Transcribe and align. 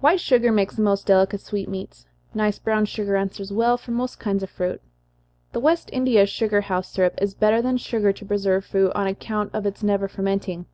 White 0.00 0.20
sugar 0.20 0.50
makes 0.50 0.74
the 0.74 0.82
most 0.82 1.06
delicate 1.06 1.40
sweetmeats 1.40 2.04
nice 2.34 2.58
brown 2.58 2.84
sugar 2.84 3.14
answers 3.14 3.50
very 3.50 3.58
well 3.58 3.76
for 3.78 3.92
most 3.92 4.18
kinds 4.18 4.42
of 4.42 4.50
fruit. 4.50 4.82
The 5.52 5.60
West 5.60 5.88
India 5.92 6.26
sugar 6.26 6.62
house 6.62 6.88
syrup 6.90 7.14
is 7.22 7.32
better 7.32 7.62
than 7.62 7.76
sugar 7.76 8.12
to 8.12 8.26
preserve 8.26 8.64
fruit, 8.64 8.90
on 8.96 9.06
account 9.06 9.54
of 9.54 9.66
its 9.66 9.84
never 9.84 10.08
fermenting. 10.08 10.66